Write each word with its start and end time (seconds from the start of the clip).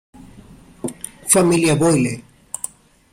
Familia 1.33 1.75
Boyle 1.77 2.15